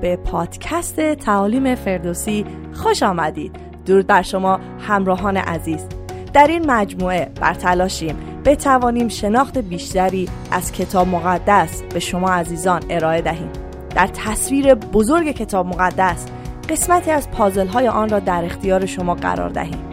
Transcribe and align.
به 0.00 0.16
پادکست 0.16 1.00
تعالیم 1.14 1.74
فردوسی 1.74 2.44
خوش 2.72 3.02
آمدید. 3.02 3.56
درود 3.86 4.06
بر 4.06 4.22
شما 4.22 4.60
همراهان 4.80 5.36
عزیز. 5.36 5.86
در 6.32 6.46
این 6.46 6.70
مجموعه 6.70 7.30
بر 7.40 7.54
تلاشیم 7.54 8.16
بتوانیم 8.44 9.08
شناخت 9.08 9.58
بیشتری 9.58 10.28
از 10.50 10.72
کتاب 10.72 11.08
مقدس 11.08 11.82
به 11.82 12.00
شما 12.00 12.30
عزیزان 12.30 12.82
ارائه 12.90 13.20
دهیم. 13.20 13.50
در 13.94 14.06
تصویر 14.06 14.74
بزرگ 14.74 15.30
کتاب 15.30 15.66
مقدس 15.66 16.26
قسمتی 16.68 17.10
از 17.10 17.30
پازل 17.30 17.66
های 17.66 17.88
آن 17.88 18.08
را 18.08 18.18
در 18.18 18.44
اختیار 18.44 18.86
شما 18.86 19.14
قرار 19.14 19.48
دهیم. 19.48 19.84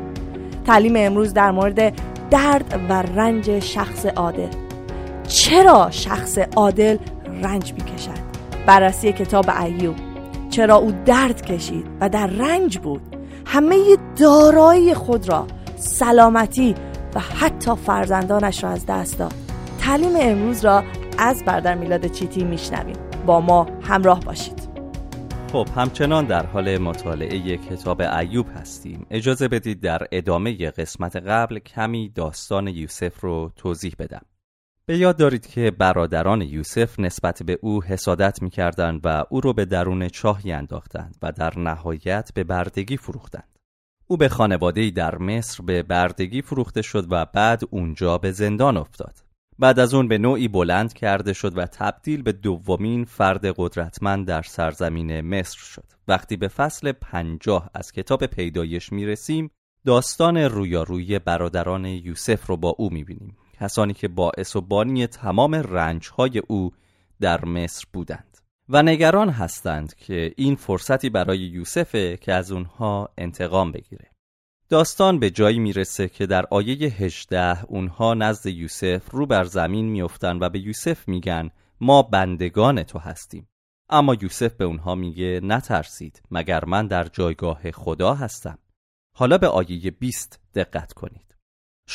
تعلیم 0.65 0.93
امروز 0.97 1.33
در 1.33 1.51
مورد 1.51 1.93
درد 2.29 2.79
و 2.89 2.93
رنج 2.93 3.59
شخص 3.59 4.05
عادل. 4.05 4.47
چرا 5.27 5.87
شخص 5.91 6.37
عادل 6.37 6.97
رنج 7.43 7.73
می‌کشد؟ 7.73 8.24
بررسی 8.65 9.13
کتاب 9.13 9.45
ایوب. 9.49 9.95
چرا 10.49 10.75
او 10.75 10.91
درد 11.05 11.45
کشید 11.45 11.85
و 12.01 12.09
در 12.09 12.27
رنج 12.27 12.77
بود. 12.77 13.01
همه 13.45 13.77
دارایی 14.19 14.93
خود 14.93 15.29
را 15.29 15.47
سلامتی 15.75 16.75
و 17.15 17.19
حتی 17.19 17.75
فرزندانش 17.75 18.63
را 18.63 18.69
از 18.69 18.85
دست 18.85 19.19
داد. 19.19 19.33
تعلیم 19.79 20.13
امروز 20.19 20.65
را 20.65 20.83
از 21.17 21.43
بردر 21.45 21.75
میلاد 21.75 22.07
چیتی 22.07 22.43
میشنویم. 22.43 22.95
با 23.25 23.41
ما 23.41 23.67
همراه 23.81 24.19
باشید. 24.19 24.65
خب 25.51 25.67
همچنان 25.75 26.25
در 26.25 26.45
حال 26.45 26.77
مطالعه 26.77 27.57
کتاب 27.57 28.01
ایوب 28.01 28.45
هستیم. 28.55 29.05
اجازه 29.11 29.47
بدید 29.47 29.81
در 29.81 30.07
ادامه 30.11 30.71
قسمت 30.71 31.15
قبل 31.15 31.59
کمی 31.59 32.09
داستان 32.09 32.67
یوسف 32.67 33.19
رو 33.21 33.51
توضیح 33.55 33.95
بدم. 33.99 34.21
به 34.87 34.97
یاد 34.97 35.17
دارید 35.17 35.47
که 35.47 35.71
برادران 35.71 36.41
یوسف 36.41 36.99
نسبت 36.99 37.43
به 37.43 37.59
او 37.61 37.83
حسادت 37.83 38.41
می‌کردند 38.41 39.01
و 39.03 39.25
او 39.29 39.41
را 39.41 39.53
به 39.53 39.65
درون 39.65 40.07
چاهی 40.07 40.51
انداختند 40.51 41.15
و 41.21 41.31
در 41.31 41.59
نهایت 41.59 42.31
به 42.33 42.43
بردگی 42.43 42.97
فروختند. 42.97 43.59
او 44.07 44.17
به 44.17 44.29
خانواده 44.29 44.89
در 44.89 45.17
مصر 45.17 45.63
به 45.63 45.83
بردگی 45.83 46.41
فروخته 46.41 46.81
شد 46.81 47.07
و 47.09 47.25
بعد 47.25 47.61
اونجا 47.69 48.17
به 48.17 48.31
زندان 48.31 48.77
افتاد. 48.77 49.15
بعد 49.59 49.79
از 49.79 49.93
اون 49.93 50.07
به 50.07 50.17
نوعی 50.17 50.47
بلند 50.47 50.93
کرده 50.93 51.33
شد 51.33 51.57
و 51.57 51.65
تبدیل 51.65 52.21
به 52.21 52.31
دومین 52.31 53.05
فرد 53.05 53.45
قدرتمند 53.57 54.27
در 54.27 54.41
سرزمین 54.41 55.21
مصر 55.21 55.57
شد. 55.57 55.85
وقتی 56.07 56.37
به 56.37 56.47
فصل 56.47 56.91
پنجاه 56.91 57.69
از 57.73 57.91
کتاب 57.91 58.25
پیدایش 58.25 58.91
می 58.91 59.05
رسیم 59.05 59.51
داستان 59.85 60.37
رویارویی 60.37 61.19
برادران 61.19 61.85
یوسف 61.85 62.47
رو 62.47 62.57
با 62.57 62.69
او 62.69 62.89
می 62.93 63.03
بینیم. 63.03 63.37
کسانی 63.59 63.93
که 63.93 64.07
باعث 64.07 64.55
و 64.55 64.61
بانی 64.61 65.07
تمام 65.07 65.55
رنجهای 65.55 66.39
او 66.47 66.71
در 67.21 67.45
مصر 67.45 67.85
بودند. 67.93 68.37
و 68.69 68.83
نگران 68.83 69.29
هستند 69.29 69.95
که 69.95 70.33
این 70.37 70.55
فرصتی 70.55 71.09
برای 71.09 71.39
یوسفه 71.39 72.17
که 72.17 72.33
از 72.33 72.51
اونها 72.51 73.09
انتقام 73.17 73.71
بگیره. 73.71 74.11
داستان 74.69 75.19
به 75.19 75.29
جایی 75.29 75.59
می‌رسه 75.59 76.09
که 76.09 76.25
در 76.25 76.45
آیه 76.51 76.87
18 76.87 77.65
اونها 77.65 78.13
نزد 78.13 78.45
یوسف 78.45 79.11
رو 79.11 79.25
بر 79.25 79.43
زمین 79.43 79.85
میافتند 79.85 80.41
و 80.41 80.49
به 80.49 80.59
یوسف 80.59 81.07
میگن 81.07 81.49
ما 81.81 82.01
بندگان 82.01 82.83
تو 82.83 82.99
هستیم. 82.99 83.47
اما 83.89 84.13
یوسف 84.21 84.53
به 84.53 84.65
اونها 84.65 84.95
میگه 84.95 85.39
نترسید 85.43 86.21
مگر 86.31 86.65
من 86.65 86.87
در 86.87 87.03
جایگاه 87.03 87.71
خدا 87.71 88.13
هستم. 88.13 88.57
حالا 89.15 89.37
به 89.37 89.47
آیه 89.47 89.91
20 89.91 90.39
دقت 90.55 90.93
کنید. 90.93 91.34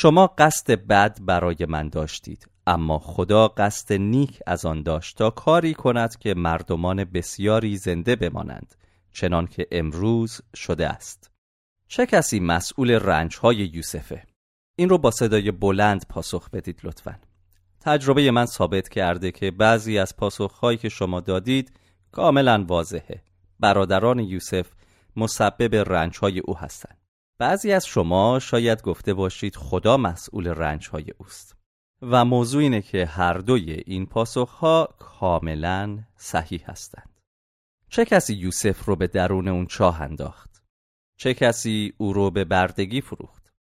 شما 0.01 0.27
قصد 0.27 0.71
بد 0.71 1.17
برای 1.21 1.65
من 1.69 1.89
داشتید 1.89 2.47
اما 2.67 2.99
خدا 2.99 3.47
قصد 3.47 3.93
نیک 3.93 4.39
از 4.47 4.65
آن 4.65 4.83
داشت 4.83 5.17
تا 5.17 5.29
کاری 5.29 5.73
کند 5.73 6.17
که 6.17 6.33
مردمان 6.33 7.03
بسیاری 7.03 7.77
زنده 7.77 8.15
بمانند 8.15 8.75
چنان 9.13 9.47
که 9.47 9.67
امروز 9.71 10.41
شده 10.55 10.87
است. 10.87 11.31
چه 11.87 12.05
کسی 12.05 12.39
مسئول 12.39 12.91
رنجهای 12.91 13.55
یوسفه؟ 13.55 14.23
این 14.75 14.89
رو 14.89 14.97
با 14.97 15.11
صدای 15.11 15.51
بلند 15.51 16.05
پاسخ 16.09 16.49
بدید 16.49 16.79
لطفا. 16.83 17.15
تجربه 17.81 18.31
من 18.31 18.45
ثابت 18.45 18.89
کرده 18.89 19.31
که 19.31 19.51
بعضی 19.51 19.97
از 19.97 20.15
پاسخهایی 20.17 20.77
که 20.77 20.89
شما 20.89 21.19
دادید 21.19 21.71
کاملا 22.11 22.65
واضحه. 22.67 23.21
برادران 23.59 24.19
یوسف 24.19 24.67
مسبب 25.15 25.75
رنجهای 25.75 26.39
او 26.39 26.57
هستند. 26.57 27.00
بعضی 27.41 27.71
از 27.71 27.85
شما 27.85 28.39
شاید 28.39 28.81
گفته 28.81 29.13
باشید 29.13 29.55
خدا 29.55 29.97
مسئول 29.97 30.47
رنج 30.47 30.89
های 30.89 31.05
اوست 31.17 31.55
و 32.01 32.25
موضوع 32.25 32.61
اینه 32.61 32.81
که 32.81 33.05
هر 33.05 33.33
دوی 33.33 33.83
این 33.85 34.05
پاسخها 34.05 34.89
کاملا 34.99 35.99
صحیح 36.15 36.63
هستند 36.65 37.21
چه 37.89 38.05
کسی 38.05 38.33
یوسف 38.33 38.85
رو 38.85 38.95
به 38.95 39.07
درون 39.07 39.47
اون 39.47 39.65
چاه 39.65 40.01
انداخت؟ 40.01 40.63
چه 41.17 41.33
کسی 41.33 41.93
او 41.97 42.13
رو 42.13 42.31
به 42.31 42.45
بردگی 42.45 43.01
فروخت؟ 43.01 43.53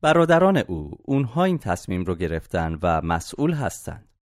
برادران 0.00 0.56
او 0.56 0.90
اونها 1.04 1.44
این 1.44 1.58
تصمیم 1.58 2.04
رو 2.04 2.14
گرفتن 2.14 2.78
و 2.82 3.00
مسئول 3.00 3.52
هستند 3.52 4.15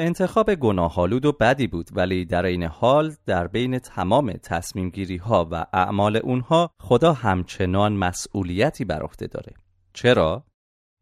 انتخاب 0.00 0.54
گناهالود 0.54 1.24
و 1.26 1.32
بدی 1.32 1.66
بود 1.66 1.88
ولی 1.92 2.24
در 2.24 2.44
این 2.46 2.62
حال 2.62 3.14
در 3.26 3.46
بین 3.46 3.78
تمام 3.78 4.32
تصمیم 4.32 4.90
گیری 4.90 5.16
ها 5.16 5.48
و 5.50 5.66
اعمال 5.72 6.16
اونها 6.16 6.70
خدا 6.80 7.12
همچنان 7.12 7.92
مسئولیتی 7.92 8.84
بر 8.84 9.02
عهده 9.02 9.26
داره. 9.26 9.54
چرا؟ 9.92 10.44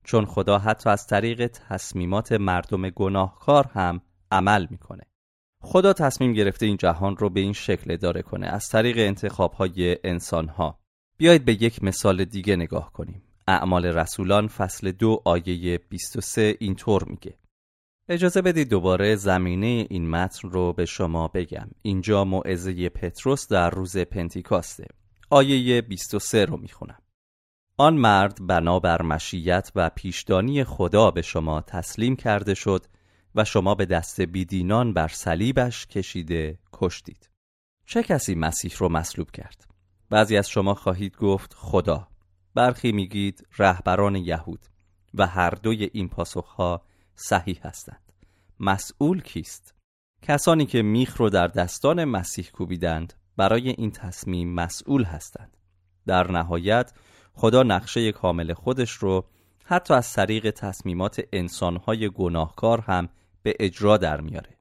چون 0.04 0.24
خدا 0.24 0.58
حتی 0.58 0.90
از 0.90 1.06
طریق 1.06 1.46
تصمیمات 1.46 2.32
مردم 2.32 2.90
گناهکار 2.90 3.66
هم 3.66 4.00
عمل 4.30 4.66
می‌کنه. 4.70 5.02
خدا 5.62 5.92
تصمیم 5.92 6.32
گرفته 6.32 6.66
این 6.66 6.76
جهان 6.76 7.16
رو 7.16 7.30
به 7.30 7.40
این 7.40 7.52
شکل 7.52 7.96
داره 7.96 8.22
کنه 8.22 8.46
از 8.46 8.68
طریق 8.68 8.98
انتخاب 8.98 9.52
های 9.52 9.96
انسان 10.04 10.48
ها 10.48 10.78
بیایید 11.18 11.44
به 11.44 11.62
یک 11.62 11.84
مثال 11.84 12.24
دیگه 12.24 12.56
نگاه 12.56 12.92
کنیم. 12.92 13.22
اعمال 13.48 13.86
رسولان 13.86 14.48
فصل 14.48 14.92
دو 14.92 15.22
آیه 15.24 15.78
23 15.78 16.56
اینطور 16.60 17.04
میگه. 17.04 17.34
اجازه 18.10 18.42
بدید 18.42 18.68
دوباره 18.68 19.16
زمینه 19.16 19.86
این 19.90 20.10
متن 20.10 20.50
رو 20.50 20.72
به 20.72 20.84
شما 20.84 21.28
بگم. 21.28 21.68
اینجا 21.82 22.24
موعظه 22.24 22.88
پتروس 22.88 23.48
در 23.48 23.70
روز 23.70 23.96
پنتیکاسته. 23.96 24.86
آیه 25.30 25.82
23 25.82 26.44
رو 26.44 26.56
می‌خونم. 26.56 26.98
آن 27.76 27.94
مرد 27.94 28.46
بنابر 28.46 29.02
مشیت 29.02 29.72
و 29.74 29.90
پیشدانی 29.90 30.64
خدا 30.64 31.10
به 31.10 31.22
شما 31.22 31.60
تسلیم 31.60 32.16
کرده 32.16 32.54
شد 32.54 32.86
و 33.34 33.44
شما 33.44 33.74
به 33.74 33.86
دست 33.86 34.20
بیدینان 34.20 34.92
بر 34.92 35.08
صلیبش 35.08 35.86
کشیده 35.86 36.58
کشتید. 36.72 37.30
چه 37.86 38.02
کسی 38.02 38.34
مسیح 38.34 38.72
رو 38.78 38.88
مصلوب 38.88 39.30
کرد؟ 39.30 39.66
بعضی 40.10 40.36
از 40.36 40.48
شما 40.48 40.74
خواهید 40.74 41.16
گفت 41.16 41.54
خدا. 41.56 42.08
برخی 42.54 42.92
میگید 42.92 43.46
رهبران 43.58 44.16
یهود 44.16 44.66
و 45.14 45.26
هر 45.26 45.50
دوی 45.50 45.90
این 45.92 46.08
پاسخها 46.08 46.82
صحیح 47.20 47.60
هستند. 47.62 48.12
مسئول 48.60 49.22
کیست؟ 49.22 49.74
کسانی 50.22 50.66
که 50.66 50.82
میخ 50.82 51.16
رو 51.16 51.30
در 51.30 51.46
دستان 51.46 52.04
مسیح 52.04 52.50
کوبیدند 52.52 53.12
برای 53.36 53.68
این 53.68 53.90
تصمیم 53.90 54.54
مسئول 54.54 55.04
هستند. 55.04 55.56
در 56.06 56.30
نهایت 56.30 56.92
خدا 57.32 57.62
نقشه 57.62 58.12
کامل 58.12 58.52
خودش 58.54 58.90
رو 58.90 59.24
حتی 59.64 59.94
از 59.94 60.12
طریق 60.12 60.50
تصمیمات 60.50 61.20
انسانهای 61.32 62.10
گناهکار 62.10 62.80
هم 62.80 63.08
به 63.42 63.54
اجرا 63.60 63.96
در 63.96 64.20
میاره. 64.20 64.58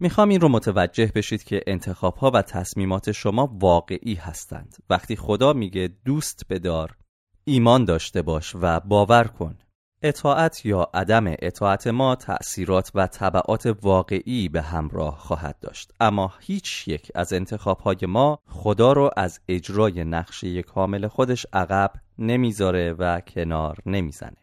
می‌خوام 0.00 0.28
این 0.28 0.40
رو 0.40 0.48
متوجه 0.48 1.12
بشید 1.14 1.44
که 1.44 1.62
انتخابها 1.66 2.30
و 2.30 2.42
تصمیمات 2.42 3.12
شما 3.12 3.56
واقعی 3.60 4.14
هستند. 4.14 4.76
وقتی 4.90 5.16
خدا 5.16 5.52
میگه 5.52 5.90
دوست 6.04 6.42
بدار 6.50 6.96
ایمان 7.44 7.84
داشته 7.84 8.22
باش 8.22 8.54
و 8.54 8.80
باور 8.80 9.24
کن. 9.24 9.58
اطاعت 10.02 10.66
یا 10.66 10.90
عدم 10.94 11.24
اطاعت 11.26 11.86
ما 11.86 12.14
تأثیرات 12.14 12.90
و 12.94 13.06
طبعات 13.06 13.76
واقعی 13.82 14.48
به 14.48 14.62
همراه 14.62 15.18
خواهد 15.18 15.58
داشت. 15.60 15.92
اما 16.00 16.32
هیچ 16.40 16.88
یک 16.88 17.12
از 17.14 17.32
انتخابهای 17.32 17.96
ما 18.02 18.38
خدا 18.48 18.92
رو 18.92 19.10
از 19.16 19.40
اجرای 19.48 20.04
نقشه 20.04 20.62
کامل 20.62 21.06
خودش 21.06 21.46
عقب 21.52 21.92
نمی‌ذاره 22.18 22.92
و 22.92 23.20
کنار 23.20 23.76
نمی‌زنه. 23.86 24.36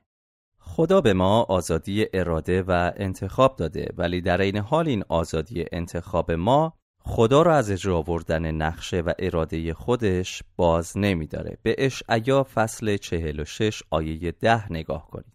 خدا 0.59 1.01
به 1.01 1.13
ما 1.13 1.43
آزادی 1.43 2.05
اراده 2.13 2.61
و 2.61 2.91
انتخاب 2.95 3.55
داده 3.55 3.87
ولی 3.97 4.21
در 4.21 4.41
این 4.41 4.57
حال 4.57 4.87
این 4.87 5.03
آزادی 5.09 5.65
انتخاب 5.71 6.31
ما 6.31 6.73
خدا 6.99 7.41
را 7.41 7.55
از 7.55 7.71
اجرا 7.71 7.97
آوردن 7.97 8.51
نقشه 8.51 9.01
و 9.01 9.13
اراده 9.19 9.73
خودش 9.73 10.43
باز 10.55 10.97
نمیداره. 10.97 11.57
به 11.63 11.75
اشعیا 11.77 12.43
فصل 12.43 12.97
46 12.97 13.83
آیه 13.89 14.31
10 14.31 14.71
نگاه 14.71 15.07
کنید. 15.07 15.34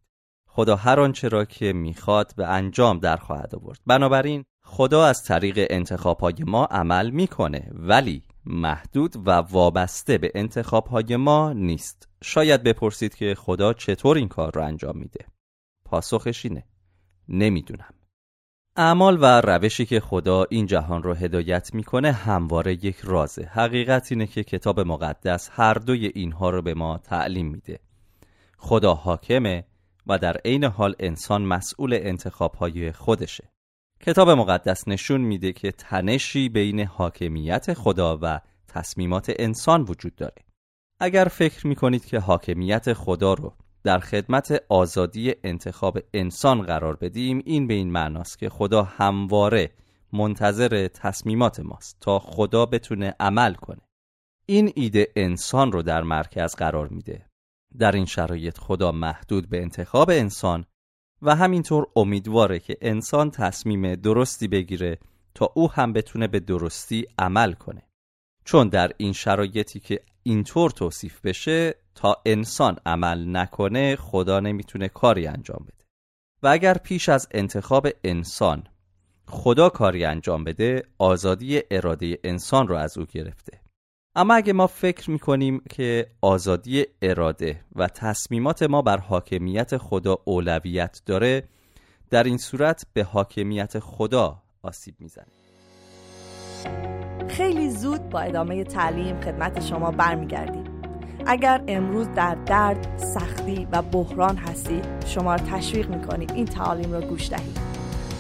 خدا 0.61 0.77
هر 0.77 1.01
آنچه 1.01 1.29
را 1.29 1.45
که 1.45 1.73
می‌خواد 1.73 2.33
به 2.37 2.47
انجام 2.47 2.99
در 2.99 3.17
خواهد 3.17 3.55
آورد. 3.55 3.81
بنابراین 3.87 4.45
خدا 4.65 5.05
از 5.05 5.25
طریق 5.25 5.67
انتخابهای 5.71 6.35
ما 6.47 6.65
عمل 6.65 7.11
می‌کنه 7.11 7.71
ولی 7.73 8.23
محدود 8.47 9.17
و 9.27 9.31
وابسته 9.31 10.19
به 10.19 10.33
انتخابهای 10.35 11.17
ما 11.17 11.53
نیست. 11.53 12.09
شاید 12.25 12.63
بپرسید 12.63 13.15
که 13.15 13.35
خدا 13.35 13.73
چطور 13.73 14.17
این 14.17 14.29
کار 14.29 14.53
را 14.55 14.67
انجام 14.67 14.99
میده. 14.99 15.25
پاسخش 15.85 16.47
اینه. 16.47 16.65
نمی‌دونم. 17.29 17.95
اعمال 18.77 19.19
و 19.21 19.41
روشی 19.41 19.87
که 19.87 20.01
خدا 20.01 20.47
این 20.51 20.67
جهان 20.67 21.03
رو 21.03 21.15
هدایت 21.15 21.75
می‌کنه 21.75 22.13
همواره 22.13 22.73
یک 22.73 22.97
رازه. 23.05 23.51
حقیقت 23.53 24.13
اینه 24.13 24.27
که 24.27 24.45
کتاب 24.45 24.81
مقدس 24.81 25.51
هر 25.53 25.75
دوی 25.75 26.07
اینها 26.07 26.51
رو 26.51 26.63
به 26.63 26.75
ما 26.75 26.99
تعلیم 26.99 27.47
میده. 27.47 27.81
خدا 28.59 28.95
حاکمه 28.95 29.65
و 30.11 30.19
در 30.19 30.37
عین 30.45 30.65
حال 30.65 30.95
انسان 31.01 31.43
مسئول 31.43 31.95
انتخابهای 31.95 32.93
خودشه. 32.93 33.53
کتاب 34.01 34.31
مقدس 34.31 34.89
نشون 34.89 35.21
میده 35.21 35.53
که 35.53 35.73
تنشی 35.73 36.49
بین 36.49 36.81
حاکمیت 36.81 37.75
خدا 37.75 38.19
و 38.23 38.41
تصمیمات 38.69 39.33
انسان 39.39 39.83
وجود 39.83 40.15
داره. 40.17 40.45
اگر 41.01 41.25
فکر 41.25 41.67
می‌کنید 41.67 42.05
که 42.05 42.19
حاکمیت 42.19 42.93
خدا 42.93 43.35
رو 43.35 43.55
در 43.85 43.99
خدمت 43.99 44.63
آزادی 44.69 45.35
انتخاب 45.45 45.99
انسان 46.15 46.63
قرار 46.63 46.97
بدیم 46.97 47.43
این 47.45 47.67
به 47.67 47.75
این 47.75 47.93
معناست 47.93 48.39
که 48.39 48.49
خدا 48.49 48.83
همواره 48.83 49.71
منتظر 50.13 50.89
تصمیمات 50.89 51.61
ماست 51.61 51.97
تا 52.01 52.19
خدا 52.19 52.67
بتونه 52.67 53.15
عمل 53.21 53.55
کنه. 53.55 53.81
این 54.47 54.73
ایده 54.75 55.09
انسان 55.17 55.73
رو 55.73 55.83
در 55.83 56.03
مرکز 56.03 56.55
قرار 56.55 56.89
میده. 56.89 57.30
در 57.79 57.93
این 57.93 58.07
شرایط 58.07 58.59
خدا 58.59 58.93
محدود 58.93 59.49
به 59.49 59.63
انتخاب 59.63 60.11
انسان 60.11 60.65
و 61.23 61.37
همینطور 61.37 61.87
امیدواره 61.97 62.59
که 62.59 62.77
انسان 62.81 63.31
تصمیم 63.31 63.95
درستی 63.95 64.49
بگیره 64.49 64.99
تا 65.35 65.53
او 65.55 65.73
هم 65.73 65.93
بتونه 65.93 66.29
به 66.29 66.41
درستی 66.41 67.07
عمل 67.19 67.53
کنه. 67.53 67.83
چون 68.45 68.69
در 68.69 68.93
این 68.97 69.13
شرایطی 69.13 69.81
که 69.81 70.01
اینطور 70.23 70.71
توصیف 70.71 71.21
بشه 71.21 71.75
تا 71.95 72.17
انسان 72.27 72.77
عمل 72.87 73.37
نکنه 73.37 73.97
خدا 73.97 74.41
نمی‌تونه 74.41 74.89
کاری 74.89 75.27
انجام 75.27 75.65
بده. 75.65 75.85
و 76.43 76.49
اگر 76.49 76.75
پیش 76.75 77.09
از 77.09 77.29
انتخاب 77.31 77.89
انسان 78.05 78.67
خدا 79.27 79.69
کاری 79.69 80.05
انجام 80.05 80.45
بده 80.45 80.83
آزادی 80.99 81.63
اراده 81.71 82.19
انسان 82.25 82.69
رو 82.69 82.77
از 82.77 82.99
او 82.99 83.05
گرفته. 83.05 83.61
اما 84.15 84.35
اگه 84.35 84.53
ما 84.53 84.67
فکر 84.67 85.11
می‌کنیم 85.11 85.63
که 85.71 86.07
آزادی 86.21 86.87
اراده 87.03 87.61
و 87.77 87.89
تصمیمات 87.89 88.63
ما 88.63 88.83
بر 88.83 88.97
حاکمیت 88.97 89.77
خدا 89.77 90.19
اولویت 90.25 91.03
داره 91.07 91.43
در 92.11 92.23
این 92.23 92.39
صورت 92.39 92.87
به 92.93 93.05
حاکمیت 93.05 93.79
خدا 93.79 94.43
آسیب 94.63 94.95
می‌زنه 94.99 95.27
خیلی 97.29 97.71
زود 97.71 98.09
با 98.09 98.21
ادامه 98.21 98.65
تعلیم 98.65 99.21
خدمت 99.21 99.61
شما 99.61 99.91
برمیگردیم. 99.91 100.65
اگر 101.27 101.65
امروز 101.69 102.09
در 102.09 102.35
درد، 102.35 102.99
سختی 102.99 103.69
و 103.73 103.83
بحران 103.83 104.37
هستید 104.37 104.85
شما 105.07 105.35
را 105.35 105.41
تشویق 105.47 105.91
می‌کنید 105.91 106.33
این 106.33 106.47
تعالیم 106.47 106.93
را 106.93 107.01
گوش 107.01 107.31
دهید. 107.31 107.59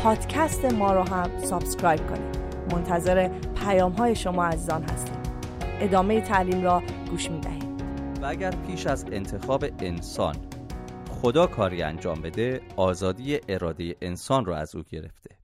پادکست 0.03 0.65
ما 0.65 0.93
را 0.93 1.03
هم 1.03 1.29
subscribe 1.43 2.07
کنید. 2.07 2.37
منتظر 2.71 3.29
پیام 3.65 3.91
های 3.91 4.15
شما 4.15 4.45
عزیزان 4.45 4.83
هستیم. 4.83 5.15
ادامه 5.61 6.21
تعلیم 6.21 6.63
را 6.63 6.83
گوش 7.09 7.31
می 7.31 7.39
دهید 7.39 7.81
و 8.21 8.25
اگر 8.25 8.51
پیش 8.51 8.87
از 8.87 9.05
انتخاب 9.11 9.65
انسان 9.79 10.35
خدا 11.21 11.47
کاری 11.47 11.83
انجام 11.83 12.21
بده 12.21 12.61
آزادی 12.75 13.39
اراده 13.49 13.95
انسان 14.01 14.45
را 14.45 14.57
از 14.57 14.75
او 14.75 14.83
گرفته. 14.89 15.35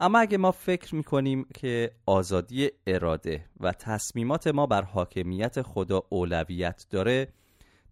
اما 0.00 0.18
اگه 0.18 0.38
ما 0.38 0.50
فکر 0.50 0.94
می‌کنیم 0.94 1.46
که 1.54 1.90
آزادی 2.06 2.70
اراده 2.86 3.44
و 3.60 3.72
تصمیمات 3.72 4.46
ما 4.46 4.66
بر 4.66 4.82
حاکمیت 4.82 5.62
خدا 5.62 6.02
اولویت 6.08 6.86
داره 6.90 7.28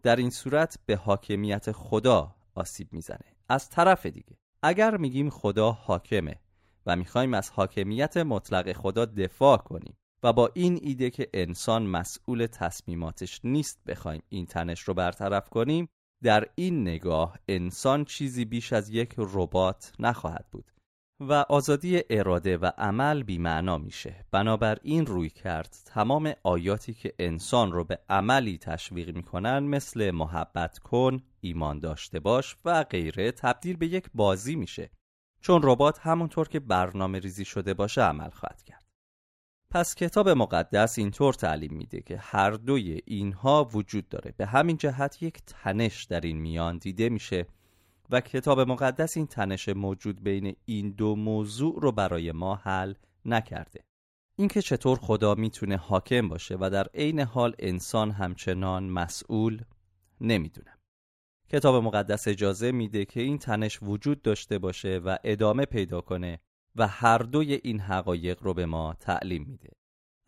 در 0.02 0.16
این 0.16 0.30
صورت 0.30 0.78
به 0.86 0.96
حاکمیت 0.96 1.72
خدا 1.72 2.34
آسیب 2.54 2.88
می‌زنه. 2.92 3.26
از 3.48 3.70
طرف 3.70 4.06
دیگه 4.06 4.36
اگر 4.62 4.96
میگیم 4.96 5.30
خدا 5.30 5.72
حاکمه 5.72 6.36
و 6.86 6.96
می‌خوایم 6.96 7.34
از 7.34 7.50
حاکمیت 7.50 8.16
مطلق 8.16 8.72
خدا 8.72 9.04
دفاع 9.04 9.56
کنیم 9.56 9.96
و 10.22 10.32
با 10.32 10.50
این 10.54 10.78
ایده 10.82 11.10
که 11.10 11.28
انسان 11.34 11.86
مسئول 11.86 12.46
تصمیماتش 12.46 13.40
نیست 13.44 13.84
بخوایم 13.86 14.22
این 14.28 14.46
تنش 14.46 14.80
رو 14.80 14.94
برطرف 14.94 15.48
کنیم 15.48 15.88
در 16.22 16.46
این 16.54 16.82
نگاه 16.82 17.38
انسان 17.48 18.04
چیزی 18.04 18.44
بیش 18.44 18.72
از 18.72 18.90
یک 18.90 19.14
ربات 19.18 19.92
نخواهد 19.98 20.46
بود 20.52 20.72
و 21.20 21.32
آزادی 21.32 22.02
اراده 22.10 22.56
و 22.56 22.70
عمل 22.78 23.22
بیمعنا 23.22 23.78
میشه. 23.78 24.24
بنابراین 24.30 25.06
روی 25.06 25.30
کرد 25.30 25.76
تمام 25.84 26.32
آیاتی 26.42 26.94
که 26.94 27.14
انسان 27.18 27.72
رو 27.72 27.84
به 27.84 27.98
عملی 28.08 28.58
تشویق 28.58 29.16
می‌کنن 29.16 29.58
مثل 29.58 30.10
محبت 30.10 30.78
کن 30.78 31.22
ایمان 31.40 31.78
داشته 31.78 32.20
باش 32.20 32.56
و 32.64 32.84
غیره 32.84 33.32
تبدیل 33.32 33.76
به 33.76 33.86
یک 33.86 34.06
بازی 34.14 34.56
میشه. 34.56 34.90
چون 35.42 35.60
ربات 35.64 35.98
همونطور 35.98 36.48
که 36.48 36.60
برنامه 36.60 37.18
ریزی 37.18 37.44
شده 37.44 37.74
باشه 37.74 38.02
عمل 38.02 38.30
خواهد 38.30 38.62
کرد. 38.62 38.84
پس 39.70 39.94
کتاب 39.94 40.28
مقدس 40.28 40.98
اینطور 40.98 41.34
تعلیم 41.34 41.74
میده 41.74 42.00
که 42.00 42.16
هر 42.16 42.50
دوی 42.50 43.00
اینها 43.04 43.70
وجود 43.72 44.08
داره. 44.08 44.34
به 44.36 44.46
همین 44.46 44.76
جهت 44.76 45.22
یک 45.22 45.38
تنش 45.46 46.04
در 46.04 46.20
این 46.20 46.38
میان 46.38 46.78
دیده 46.78 47.08
میشه 47.08 47.46
و 48.10 48.20
کتاب 48.20 48.60
مقدس 48.60 49.16
این 49.16 49.26
تنش 49.26 49.68
موجود 49.68 50.22
بین 50.22 50.56
این 50.64 50.90
دو 50.90 51.16
موضوع 51.16 51.80
رو 51.82 51.92
برای 51.92 52.32
ما 52.32 52.54
حل 52.54 52.94
نکرده. 53.24 53.80
اینکه 54.36 54.62
چطور 54.62 54.98
خدا 54.98 55.34
می‌تونه 55.34 55.76
حاکم 55.76 56.28
باشه 56.28 56.56
و 56.60 56.70
در 56.70 56.86
عین 56.94 57.20
حال 57.20 57.54
انسان 57.58 58.10
همچنان 58.10 58.84
مسئول 58.84 59.62
نمی‌دونم 60.20 60.78
کتاب 61.52 61.84
مقدس 61.84 62.28
اجازه 62.28 62.72
میده 62.72 63.04
که 63.04 63.20
این 63.20 63.38
تنش 63.38 63.78
وجود 63.82 64.22
داشته 64.22 64.58
باشه 64.58 64.98
و 64.98 65.18
ادامه 65.24 65.64
پیدا 65.64 66.00
کنه 66.00 66.40
و 66.76 66.86
هر 66.86 67.18
دوی 67.18 67.54
این 67.54 67.80
حقایق 67.80 68.42
رو 68.42 68.54
به 68.54 68.66
ما 68.66 68.96
تعلیم 69.00 69.44
میده. 69.48 69.70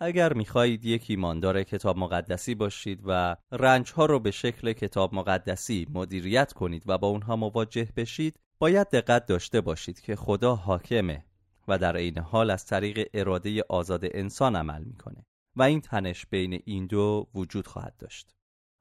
اگر 0.00 0.32
می‌خواهید 0.32 0.84
یک 0.84 1.06
ایماندار 1.08 1.62
کتاب 1.62 1.98
مقدسی 1.98 2.54
باشید 2.54 3.00
و 3.04 3.36
رنج 3.52 3.92
ها 3.92 4.06
رو 4.06 4.20
به 4.20 4.30
شکل 4.30 4.72
کتاب 4.72 5.14
مقدسی 5.14 5.86
مدیریت 5.90 6.52
کنید 6.52 6.82
و 6.86 6.98
با 6.98 7.08
اونها 7.08 7.36
مواجه 7.36 7.88
بشید 7.96 8.40
باید 8.58 8.90
دقت 8.90 9.26
داشته 9.26 9.60
باشید 9.60 10.00
که 10.00 10.16
خدا 10.16 10.54
حاکمه 10.54 11.24
و 11.68 11.78
در 11.78 11.96
عین 11.96 12.18
حال 12.18 12.50
از 12.50 12.66
طریق 12.66 13.08
اراده 13.14 13.64
آزاد 13.68 14.04
انسان 14.04 14.56
عمل 14.56 14.84
می‌کنه 14.84 15.26
و 15.56 15.62
این 15.62 15.80
تنش 15.80 16.26
بین 16.26 16.62
این 16.64 16.86
دو 16.86 17.28
وجود 17.34 17.66
خواهد 17.66 17.96
داشت. 17.98 18.33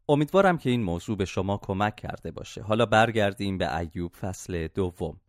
امیدوارم 0.10 0.58
که 0.58 0.70
این 0.70 0.84
موضوع 0.84 1.18
به 1.18 1.26
شما 1.26 1.58
کمک 1.58 1.96
کرده 1.96 2.32
باشه. 2.32 2.62
حالا 2.62 2.86
برگردیم 2.86 3.58
به 3.58 3.78
ایوب 3.78 4.12
فصل 4.14 4.68
دوم. 4.68 5.20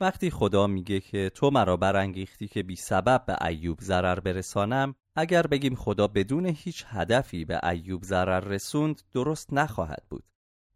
وقتی 0.00 0.30
خدا 0.30 0.66
میگه 0.66 1.00
که 1.00 1.30
تو 1.34 1.50
مرا 1.50 1.76
برانگیختی 1.76 2.48
که 2.48 2.62
بی 2.62 2.76
سبب 2.76 3.24
به 3.26 3.46
ایوب 3.46 3.80
ضرر 3.80 4.20
برسانم 4.20 4.94
اگر 5.16 5.46
بگیم 5.46 5.74
خدا 5.74 6.06
بدون 6.06 6.46
هیچ 6.46 6.84
هدفی 6.88 7.44
به 7.44 7.68
ایوب 7.68 8.02
ضرر 8.02 8.40
رسوند 8.40 9.02
درست 9.12 9.52
نخواهد 9.52 10.04
بود. 10.10 10.24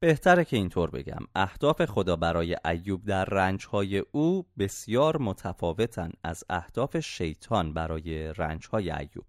بهتره 0.00 0.44
که 0.44 0.56
اینطور 0.56 0.90
بگم. 0.90 1.26
اهداف 1.34 1.84
خدا 1.84 2.16
برای 2.16 2.56
ایوب 2.64 3.04
در 3.04 3.24
رنجهای 3.24 3.98
او 3.98 4.46
بسیار 4.58 5.16
متفاوتن 5.18 6.10
از 6.24 6.44
اهداف 6.50 7.00
شیطان 7.00 7.74
برای 7.74 8.32
رنجهای 8.32 8.90
ایوب. 8.90 9.26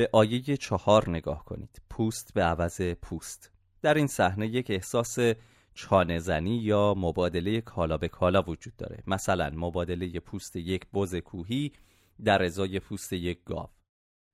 به 0.00 0.10
آیه 0.12 0.40
چهار 0.40 1.10
نگاه 1.10 1.44
کنید. 1.44 1.82
پوست 1.90 2.34
به 2.34 2.42
عوض 2.42 2.80
پوست. 2.82 3.50
در 3.82 3.94
این 3.94 4.06
صحنه 4.06 4.46
یک 4.46 4.70
احساس 4.70 5.18
چانهزنی 5.74 6.56
یا 6.56 6.94
مبادله 6.96 7.60
کالا 7.60 7.96
به 7.96 8.08
کالا 8.08 8.42
وجود 8.42 8.76
داره. 8.76 9.02
مثلا 9.06 9.50
مبادله 9.54 10.20
پوست 10.20 10.56
یک 10.56 10.86
بز 10.94 11.14
کوهی 11.14 11.72
در 12.24 12.42
ازای 12.42 12.80
پوست 12.80 13.12
یک 13.12 13.44
گاو. 13.44 13.68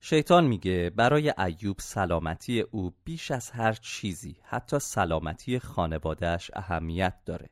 شیطان 0.02 0.46
میگه 0.46 0.90
برای 0.90 1.32
ایوب 1.38 1.76
سلامتی 1.80 2.60
او 2.60 2.94
بیش 3.04 3.30
از 3.30 3.50
هر 3.50 3.72
چیزی 3.72 4.36
حتی 4.42 4.78
سلامتی 4.78 5.58
خانوادهش 5.58 6.50
اهمیت 6.54 7.14
داره. 7.24 7.46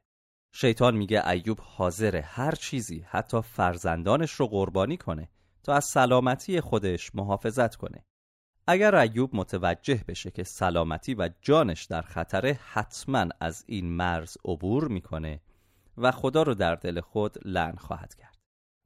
شیطان 0.54 0.97
میگه 0.97 1.28
ایوب 1.28 1.61
حاضر 1.61 2.16
هر 2.16 2.52
چیزی 2.54 3.04
حتی 3.09 3.40
فرزندانش 3.40 4.33
رو 4.33 4.47
قربانی 4.47 4.97
کنه. 4.97 5.28
تا 5.64 5.75
از 5.75 5.85
سلامتی 5.85 6.61
خودش 6.61 7.14
محافظت 7.14 7.76
کنه. 7.76 8.04
اگر 8.66 8.94
ایوب 8.94 9.30
متوجه 9.37 10.04
بشه 10.09 10.30
که 10.30 10.44
سلامتی 10.44 11.14
و 11.14 11.30
جانش 11.42 11.85
در 11.85 12.02
خطره 12.02 12.59
حتما 12.73 13.26
از 13.40 13.64
این 13.66 13.97
مرز 13.97 14.37
عبور 14.44 14.88
می‌کنه 14.88 15.40
و 15.99 16.11
خدا 16.11 16.42
رو 16.42 16.54
در 16.54 16.75
دل 16.75 17.00
خود 17.00 17.38
لعن 17.44 17.76
خواهد 17.76 18.14
کرد. 18.14 18.38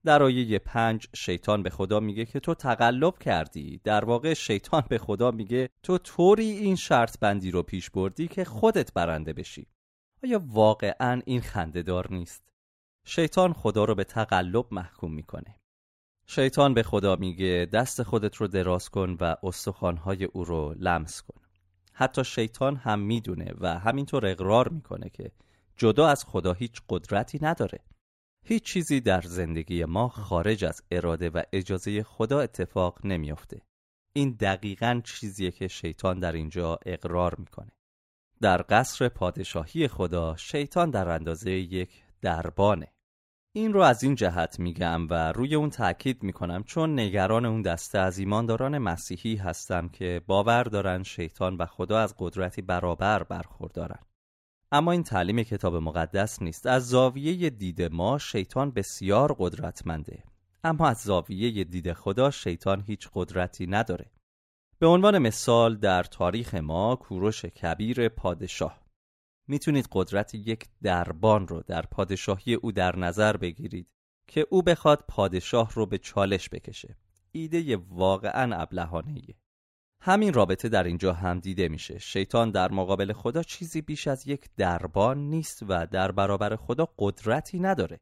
در 0.04 0.23
آیه 0.23 0.58
پنج 0.58 1.08
شیطان 1.14 1.62
به 1.62 1.70
خدا 1.70 2.00
میگه 2.00 2.25
که 2.25 2.40
تو 2.40 2.54
تقلب 2.54 3.18
کردی. 3.18 3.80
در 3.85 4.04
واقع 4.04 4.35
شیطان 4.35 4.82
به 4.88 4.99
خدا 4.99 5.30
میگه 5.30 5.70
تو 5.82 5.99
طوری 5.99 6.50
این 6.50 6.76
شرط 6.76 7.18
بندی 7.18 7.50
رو 7.50 7.62
پیش 7.62 7.90
بردی 7.90 8.28
که 8.28 8.44
خودت 8.44 8.92
برنده 8.92 9.32
بشی. 9.32 9.66
آیا 10.25 10.42
واقعا 10.47 11.23
این 11.26 11.40
خندهدار 11.40 12.12
نیست؟ 12.12 12.42
شیطان 13.04 13.52
خدا 13.52 13.85
رو 13.85 13.94
به 13.94 14.04
تقلب 14.04 14.66
محکوم 14.70 15.12
می‌کنه. 15.12 15.54
شیطان 16.30 16.75
به 16.75 16.82
خدا 16.82 17.16
میگه 17.16 17.68
دست 17.73 18.02
خودت 18.02 18.37
رو 18.37 18.47
دراز 18.47 18.88
کن 18.88 19.16
و 19.20 19.37
استخوانهای 19.42 20.25
او 20.25 20.44
رو 20.44 20.75
لمس 20.78 21.23
کن. 21.23 21.40
حتی 21.92 22.25
شیطان 22.25 22.76
هم 22.76 23.00
می‌دونه 23.00 23.52
و 23.61 23.78
همینطور 23.78 24.26
اقرار 24.26 24.68
می‌کنه 24.68 25.11
که 25.11 25.30
جدا 25.76 26.08
از 26.08 26.25
خدا 26.25 26.52
هیچ 26.52 26.82
قدرتی 26.88 27.38
نداره. 27.42 27.78
هیچ 28.47 28.62
چیزی 28.64 29.00
در 29.00 29.20
زندگی 29.20 29.85
ما 29.85 30.08
خارج 30.08 30.64
از 30.64 30.82
اراده 30.90 31.30
و 31.30 31.42
اجازه 31.52 32.02
خدا 32.02 32.40
اتفاق 32.40 33.06
نمیافته. 33.06 33.62
این 34.12 34.30
دقیقا 34.40 35.00
چیزیه 35.04 35.50
که 35.50 35.68
شیطان 35.68 36.18
در 36.20 36.32
اینجا 36.32 36.78
اقرار 36.87 37.35
می‌کنه. 37.38 37.73
در 38.40 38.64
قصر 38.68 39.08
پادشاهی 39.08 39.88
خدا 39.88 40.37
شیطان 40.37 40.90
در 40.90 41.08
اندازه 41.08 41.50
یک 41.50 42.02
دربانه. 42.20 42.92
این 43.52 43.73
رو 43.73 43.81
از 43.81 44.02
این 44.02 44.14
جهت 44.14 44.59
میگم 44.59 45.09
و 45.09 45.33
روی 45.33 45.55
اون 45.55 45.71
تاکید 45.71 46.23
می‌کنم 46.23 46.62
چون 46.62 47.00
نگران 47.00 47.47
اون 47.47 47.62
دسته 47.62 47.99
از 47.99 48.19
ایمانداران 48.19 48.78
مسیحی 48.78 49.37
هستم 49.37 49.88
که 49.88 50.23
باور 50.26 50.62
دارن 50.62 51.02
شیطان 51.02 51.57
و 51.57 51.67
خدا 51.67 51.99
از 51.99 52.14
قدرتی 52.19 52.62
برابر 52.62 53.23
برخوردارن. 53.23 53.99
اما 54.73 54.93
این 54.93 55.02
تعلیم 55.02 55.43
کتاب 55.43 55.76
مقدس 55.76 56.43
نیست. 56.43 56.67
از 56.67 56.88
زاویه 56.88 57.50
دید 57.50 57.83
ما 57.83 58.19
شیطان 58.19 58.71
بسیار 58.71 59.37
قدرتمنده. 59.38 60.25
اما 60.64 60.88
از 60.88 60.99
زاویه 60.99 61.64
دید 61.64 61.93
خدا 61.93 62.31
شیطان 62.31 62.81
هیچ 62.81 63.09
قدرتی 63.14 63.67
نداره. 63.67 64.11
به 64.78 64.87
عنوان 64.87 65.19
مثال 65.19 65.76
در 65.76 66.02
تاریخ 66.02 66.55
ما 66.55 66.97
کوروش 66.97 67.45
کبیر 67.45 68.09
پادشاه 68.09 68.88
می‌تونید 69.49 69.88
قدرت 69.93 70.35
یک 70.35 70.64
دربان 70.83 71.49
رو 71.49 71.62
در 71.67 71.83
پادشاهی 71.83 72.55
او 72.55 72.73
در 72.73 72.97
نظر 72.97 73.37
بگیرید 73.37 73.88
که 74.26 74.47
او 74.50 74.62
بخواد 74.62 75.05
پادشاه 75.09 75.73
رو 75.75 75.87
به 75.87 75.99
چالش 75.99 76.49
بکشه. 76.49 76.97
ایده 77.33 77.76
واقعا 77.76 78.57
ابلهانه 78.57 79.21
همین 80.00 80.33
رابطه 80.33 80.69
در 80.69 80.85
اینجا 80.85 81.12
هم 81.12 81.40
دیده 81.40 81.69
میشه. 81.69 81.99
شیطان 81.99 82.50
در 82.50 82.71
مقابل 82.71 83.12
خدا 83.12 83.43
چیزی 83.43 83.83
بیش 83.83 84.07
از 84.07 84.26
یک 84.26 84.49
دربان 84.57 85.19
نیست 85.19 85.62
و 85.69 85.87
در 85.87 86.12
برابر 86.12 86.57
خدا 86.57 86.88
قدرتی 86.99 87.59
نداره. 87.59 88.00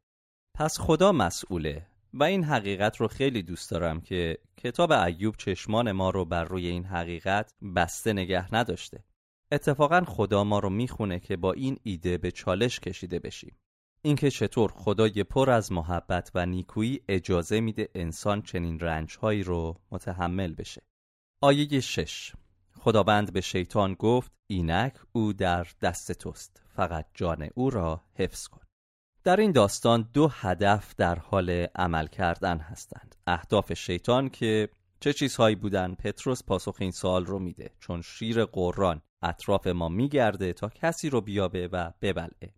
پس 0.55 0.79
خدا 0.79 1.11
مسئوله 1.11 1.87
و 2.13 2.23
این 2.23 2.43
حقیقت 2.43 2.97
رو 2.97 3.07
خیلی 3.07 3.43
دوست 3.43 3.71
دارم 3.71 4.01
که 4.01 4.37
کتاب 4.57 4.91
ایوب 4.91 5.35
چشمان 5.37 5.91
ما 5.91 6.09
رو 6.09 6.25
بر 6.25 6.43
روی 6.43 6.67
این 6.67 6.85
حقیقت 6.85 7.53
بسته 7.75 8.13
نگه 8.13 8.55
نداشته. 8.55 9.03
اتفاقا 9.51 10.01
خدا 10.01 10.43
ما 10.43 10.59
رو 10.59 10.69
می‌خونه 10.69 11.19
که 11.19 11.37
با 11.37 11.53
این 11.53 11.77
ایده 11.83 12.17
به 12.17 12.31
چالش 12.31 12.79
کشیده 12.79 13.19
بشیم. 13.19 13.57
اینکه 14.01 14.31
چطور 14.31 14.71
خدای 14.71 15.23
پر 15.23 15.49
از 15.49 15.71
محبت 15.71 16.31
و 16.35 16.45
نیکویی 16.45 17.01
اجازه 17.07 17.59
میده 17.59 17.89
انسان 17.95 18.41
چنین 18.41 18.79
رنجهایی 18.79 19.43
رو 19.43 19.79
متحمل 19.91 20.53
بشه. 20.53 20.81
آیه 21.41 21.79
شش. 21.79 22.33
خداوند 22.79 23.33
به 23.33 23.41
شیطان 23.41 23.93
گفت 23.93 24.31
اینک 24.47 24.93
او 25.11 25.33
در 25.33 25.67
دست 25.81 26.11
توست 26.11 26.63
فقط 26.75 27.05
جان 27.13 27.49
او 27.55 27.69
را 27.69 28.03
حفظ 28.15 28.47
کن. 28.47 28.61
در 29.23 29.39
این 29.39 29.51
داستان 29.51 30.09
دو 30.13 30.27
هدف 30.27 30.95
در 30.95 31.19
حال 31.19 31.49
عمل 31.75 32.07
کردن 32.07 32.57
هستند. 32.57 33.15
اهداف 33.27 33.73
شیطان 33.73 34.29
که 34.29 34.69
چه 34.99 35.13
چیزهایی 35.13 35.55
بودن 35.55 35.95
پتروس 35.95 36.43
پاسخ 36.43 36.77
این 36.79 36.91
سوال 36.91 37.25
رو 37.25 37.39
میده. 37.39 37.71
چون 37.79 38.01
شیر 38.01 38.45
قران 38.45 39.01
اطراف 39.21 39.67
ما 39.67 39.89
میگرده 39.89 40.53
تا 40.53 40.69
کسی 40.69 41.09
رو 41.09 41.21
بیابه 41.21 41.67
و 41.67 41.91
ببلعه. 42.01 42.53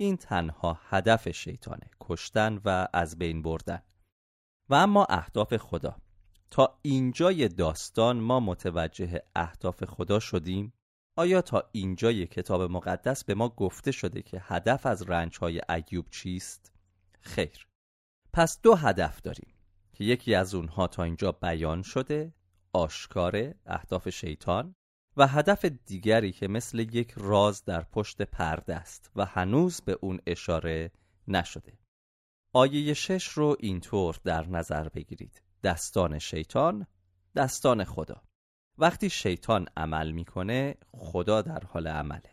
این 0.00 0.16
تنها 0.16 0.80
هدف 0.82 1.28
شیطانه 1.28 1.90
کشتن 2.00 2.60
و 2.64 2.88
از 2.92 3.18
بین 3.18 3.42
بردن. 3.42 3.82
و 4.68 4.74
اما 4.74 5.04
اهداف 5.04 5.56
خدا. 5.56 5.96
تا 6.50 6.78
اینجای 6.82 7.48
داستان 7.48 8.20
ما 8.20 8.40
متوجه 8.40 9.22
اهداف 9.36 9.84
خدا 9.84 10.18
شدیم 10.18 10.72
آیا 11.16 11.42
تا 11.42 11.68
اینجای 11.72 12.26
کتاب 12.26 12.62
مقدس 12.62 13.24
به 13.24 13.34
ما 13.34 13.48
گفته 13.48 13.92
شده 13.92 14.22
که 14.22 14.42
هدف 14.44 14.86
از 14.86 15.02
رنجهای 15.02 15.60
ایوب 15.68 16.10
چیست؟ 16.10 16.72
خیر. 17.20 17.68
پس 18.32 18.60
دو 18.62 18.74
هدف 18.74 19.20
داریم 19.20 19.54
که 19.92 20.04
یکی 20.04 20.34
از 20.34 20.54
اونها 20.54 20.86
تا 20.86 21.02
اینجا 21.02 21.32
بیان 21.32 21.82
شده 21.82 22.34
آشکار 22.72 23.54
اهداف 23.66 24.08
شیطان 24.08 24.74
و 25.18 25.26
هدف 25.26 25.64
دیگری 25.64 26.32
که 26.32 26.48
مثل 26.48 26.78
یک 26.78 27.14
راز 27.16 27.64
در 27.64 27.82
پشت 27.82 28.22
پرده 28.22 28.74
است 28.74 29.10
و 29.16 29.24
هنوز 29.24 29.80
به 29.80 29.98
اون 30.00 30.20
اشاره 30.26 30.90
نشده. 31.28 31.78
آیه 32.54 32.94
شش 32.94 33.28
رو 33.28 33.56
اینطور 33.60 34.16
در 34.24 34.46
نظر 34.46 34.88
بگیرید. 34.88 35.42
دستان 35.62 36.18
شیطان 36.18 36.86
دستان 37.36 37.84
خدا. 37.84 38.22
وقتی 38.78 39.10
شیطان 39.10 39.66
عمل 39.76 40.10
می‌کنه 40.10 40.74
خدا 40.92 41.42
در 41.42 41.60
حال 41.60 41.86
عمله. 41.86 42.30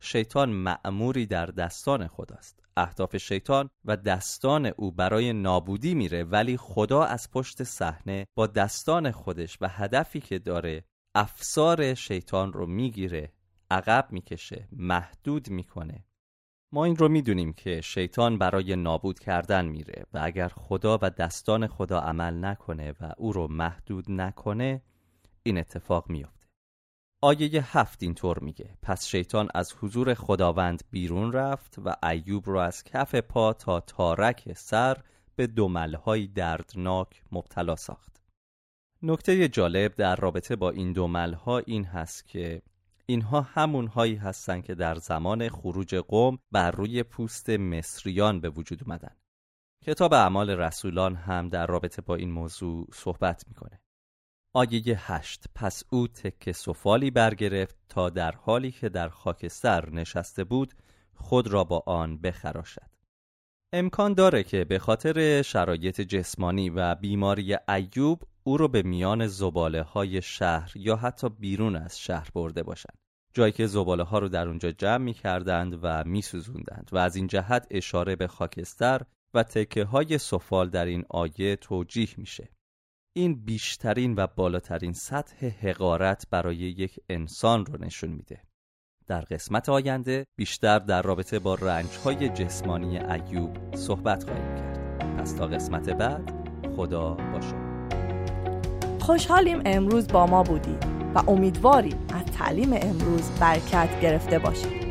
شیطان 0.00 0.50
معموری 0.50 1.26
در 1.26 1.46
دستان 1.46 2.06
خداست. 2.06 2.62
اهداف 2.76 3.16
شیطان 3.16 3.70
و 3.84 3.96
دستان 3.96 4.66
او 4.66 4.92
برای 4.92 5.32
نابودی 5.32 5.94
میره 5.94 6.24
ولی 6.24 6.56
خدا 6.56 7.04
از 7.04 7.30
پشت 7.30 7.62
صحنه 7.62 8.26
با 8.34 8.46
دستان 8.46 9.10
خودش 9.10 9.58
و 9.60 9.68
هدفی 9.68 10.20
که 10.20 10.38
داره 10.38 10.84
افسار 11.18 11.94
شیطان 11.94 12.52
رو 12.52 12.66
می‌گیره 12.66 13.32
عقب 13.70 14.08
می‌کشه 14.10 14.68
محدود 14.72 15.50
می‌کنه. 15.50 16.04
ما 16.72 16.84
این 16.84 16.96
رو 16.96 17.08
می‌دونیم 17.08 17.52
که 17.52 17.80
شیطان 17.80 18.38
برای 18.38 18.76
نابود 18.76 19.18
کردن 19.18 19.64
میره 19.64 20.06
و 20.12 20.20
اگر 20.22 20.48
خدا 20.48 20.98
و 21.02 21.10
دستان 21.10 21.66
خدا 21.66 22.00
عمل 22.00 22.44
نکنه 22.44 22.94
و 23.00 23.12
او 23.16 23.32
رو 23.32 23.48
محدود 23.48 24.10
نکنه 24.10 24.82
این 25.42 25.58
اتفاق 25.58 26.10
میافته. 26.10 26.46
آیه 27.22 27.78
هفت 27.78 28.02
اینطور 28.02 28.38
میگه 28.38 28.78
پس 28.82 29.06
شیطان 29.06 29.48
از 29.54 29.74
حضور 29.80 30.14
خداوند 30.14 30.82
بیرون 30.90 31.32
رفت 31.32 31.76
و 31.84 31.96
ایوب 32.02 32.46
رو 32.46 32.58
از 32.58 32.84
کف 32.84 33.14
پا 33.14 33.52
تا 33.52 33.80
تارک 33.80 34.52
سر 34.52 34.96
به 35.36 35.46
دملهای 35.46 36.26
دردناک 36.26 37.22
مبتلا 37.32 37.76
ساخت. 37.76 38.15
نکته 39.02 39.48
جالب 39.48 39.94
در 39.94 40.16
رابطه 40.16 40.56
با 40.56 40.70
این 40.70 40.92
دملها 40.92 41.58
این 41.58 41.84
هست 41.84 42.26
که 42.28 42.62
اینها 43.06 43.40
همون 43.40 43.86
هایی 43.86 44.14
هستند 44.14 44.64
که 44.64 44.74
در 44.74 44.94
زمان 44.94 45.48
خروج 45.48 45.94
قوم 45.94 46.38
بر 46.52 46.70
روی 46.70 47.02
پوست 47.02 47.50
مصریان 47.50 48.40
به 48.40 48.48
وجود 48.48 48.82
اومدن. 48.84 49.16
کتاب 49.84 50.14
اعمال 50.14 50.50
رسولان 50.50 51.14
هم 51.14 51.48
در 51.48 51.66
رابطه 51.66 52.02
با 52.02 52.14
این 52.14 52.30
موضوع 52.30 52.88
صحبت 52.92 53.44
می‌کنه. 53.48 53.80
آیه 54.52 55.12
هشت 55.12 55.44
پس 55.54 55.82
او 55.90 56.08
تک 56.08 56.52
سفالی 56.52 57.10
برگرفت 57.10 57.76
تا 57.88 58.10
در 58.10 58.32
حالی 58.32 58.70
که 58.70 58.88
در 58.88 59.08
خاکستر 59.08 59.90
نشسته 59.90 60.44
بود 60.44 60.74
خود 61.14 61.48
را 61.48 61.64
با 61.64 61.82
آن 61.86 62.18
بخراشد. 62.18 62.90
امکان 63.72 64.14
داره 64.14 64.42
که 64.42 64.64
به 64.64 64.78
خاطر 64.78 65.42
شرایط 65.42 66.00
جسمانی 66.00 66.70
و 66.70 66.94
بیماری 66.94 67.56
ایوب 67.68 68.22
او 68.46 68.56
رو 68.56 68.68
به 68.68 68.82
میان 68.82 69.26
زباله 69.26 69.82
های 69.82 70.22
شهر 70.22 70.72
یا 70.74 70.96
حتی 70.96 71.28
بیرون 71.28 71.76
از 71.76 72.00
شهر 72.00 72.28
برده 72.34 72.62
باشند. 72.62 72.98
جایی 73.34 73.52
که 73.52 73.66
زباله 73.66 74.02
ها 74.02 74.18
رو 74.18 74.28
در 74.28 74.48
اونجا 74.48 74.70
جمع 74.70 75.04
می 75.04 75.14
کردند 75.14 75.78
و 75.82 76.04
می 76.04 76.22
سوزوندند 76.22 76.90
و 76.92 76.98
از 76.98 77.16
این 77.16 77.26
جهت 77.26 77.66
اشاره 77.70 78.16
به 78.16 78.26
خاکستر 78.26 79.02
و 79.34 79.42
تکه 79.42 79.84
های 79.84 80.18
سفال 80.18 80.70
در 80.70 80.84
این 80.84 81.04
آیه 81.10 81.56
توجیه 81.56 82.08
میشه. 82.16 82.48
این 83.16 83.44
بیشترین 83.44 84.14
و 84.16 84.26
بالاترین 84.26 84.92
سطح 84.92 85.46
حقارت 85.46 86.26
برای 86.30 86.56
یک 86.56 87.00
انسان 87.08 87.66
رو 87.66 87.84
نشون 87.84 88.10
میده. 88.10 88.42
در 89.06 89.20
قسمت 89.20 89.68
آینده 89.68 90.26
بیشتر 90.36 90.78
در 90.78 91.02
رابطه 91.02 91.38
با 91.38 91.54
رنج 91.54 91.96
های 92.04 92.28
جسمانی 92.28 92.98
ایوب 92.98 93.74
صحبت 93.74 94.24
خواهیم 94.24 94.54
کرد. 94.54 95.16
پس 95.18 95.32
تا 95.32 95.46
قسمت 95.46 95.90
بعد 95.90 96.32
خدا 96.76 97.14
باشه 97.14 97.65
خوشحالیم 99.06 99.62
امروز 99.64 100.08
با 100.08 100.26
ما 100.26 100.42
بودید 100.42 100.86
و 101.14 101.30
امیدواریم 101.30 101.96
از 102.14 102.24
تعلیم 102.38 102.72
امروز 102.72 103.30
برکت 103.40 104.00
گرفته 104.00 104.38
باشید 104.38 104.86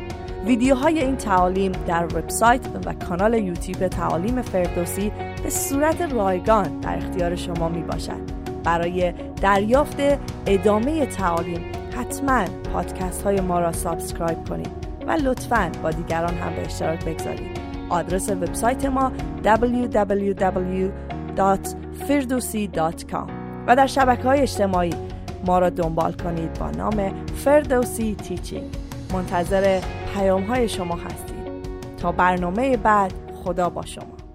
ویدیوهای 0.46 0.98
این 0.98 1.16
تعالیم 1.16 1.72
در 1.72 2.04
وبسایت 2.04 2.60
و 2.86 2.92
کانال 2.92 3.34
یوتیوب 3.34 3.88
تعالیم 3.88 4.42
فردوسی 4.42 5.12
به 5.42 5.50
صورت 5.50 6.00
رایگان 6.00 6.80
در 6.80 6.96
اختیار 6.96 7.36
شما 7.36 7.68
می 7.68 7.82
باشد. 7.82 8.20
برای 8.64 9.14
دریافت 9.42 9.96
ادامه 10.46 11.06
تعالیم 11.06 11.60
حتما 11.96 12.44
پادکست 12.72 13.22
های 13.22 13.40
ما 13.40 13.60
را 13.60 13.72
subscribe 13.72 14.48
کنید 14.48 14.70
و 15.06 15.12
لطفا 15.12 15.70
با 15.82 15.90
دیگران 15.90 16.34
هم 16.34 16.54
به 16.54 16.66
اشتراک 16.66 17.04
بگذارید. 17.04 17.60
آدرس 17.88 18.28
وبسایت 18.28 18.84
ما 18.84 19.12
www 19.44 20.90
www.firdausi.com 21.36 23.35
و 23.66 23.76
در 23.76 23.86
شبکه 23.86 24.22
های 24.22 24.40
اجتماعی 24.40 24.94
ما 25.46 25.58
را 25.58 25.70
دنبال 25.70 26.12
کنید 26.12 26.58
با 26.58 26.70
نام 26.70 27.26
فردوسی 27.34 28.14
Teaching. 28.14 28.76
منتظر 29.12 29.80
پیام 30.14 30.42
های 30.42 30.68
شما 30.68 30.94
هستیم. 30.94 31.36
تا 31.98 32.12
برنامه 32.12 32.76
بعد 32.76 33.12
خدا 33.44 33.70
با 33.70 33.82
شما. 33.86 34.25